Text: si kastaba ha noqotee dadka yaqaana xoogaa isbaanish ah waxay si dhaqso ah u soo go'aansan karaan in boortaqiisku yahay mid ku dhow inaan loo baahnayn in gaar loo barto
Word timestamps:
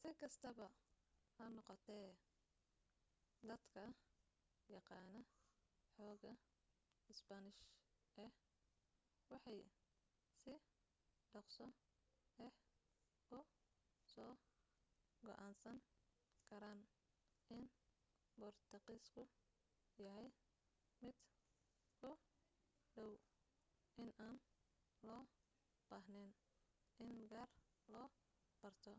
si 0.00 0.08
kastaba 0.20 0.66
ha 1.36 1.44
noqotee 1.56 2.06
dadka 3.48 3.82
yaqaana 4.76 5.20
xoogaa 5.94 6.36
isbaanish 7.12 7.60
ah 8.24 8.32
waxay 9.32 9.60
si 10.40 10.52
dhaqso 11.32 11.66
ah 12.46 12.54
u 13.36 13.38
soo 14.12 14.32
go'aansan 15.24 15.78
karaan 16.48 16.80
in 17.56 17.62
boortaqiisku 18.38 19.22
yahay 20.04 20.28
mid 21.02 21.16
ku 22.00 22.10
dhow 22.94 23.10
inaan 24.02 24.36
loo 25.06 25.22
baahnayn 25.90 26.32
in 27.04 27.12
gaar 27.30 27.50
loo 27.92 28.08
barto 28.62 28.92